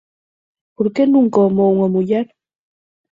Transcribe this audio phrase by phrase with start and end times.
[0.75, 2.27] Por que nunca o amou unha muller?